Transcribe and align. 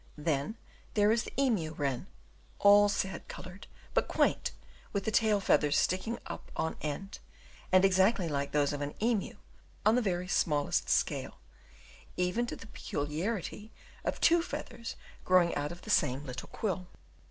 Then 0.17 0.57
there 0.95 1.11
is 1.11 1.25
the 1.25 1.33
emu 1.39 1.75
wren, 1.75 2.07
all 2.57 2.89
sad 2.89 3.27
coloured, 3.27 3.67
but 3.93 4.07
quaint, 4.07 4.51
with 4.93 5.03
the 5.05 5.11
tail 5.11 5.39
feathers 5.39 5.77
sticking 5.77 6.17
up 6.25 6.51
on 6.55 6.75
end, 6.81 7.19
and 7.71 7.85
exactly 7.85 8.27
like 8.27 8.51
those 8.51 8.73
of 8.73 8.81
an 8.81 8.95
emu; 8.99 9.35
on 9.85 9.93
the 9.93 10.01
very 10.01 10.27
smallest 10.27 10.89
scale, 10.89 11.37
even 12.17 12.47
to 12.47 12.55
the 12.55 12.65
peculiarity 12.65 13.71
of 14.03 14.19
two 14.19 14.41
feathers 14.41 14.95
growing 15.23 15.53
out 15.53 15.71
of 15.71 15.83
the 15.83 15.91
same 15.91 16.25
little 16.25 16.49
quill. 16.49 16.87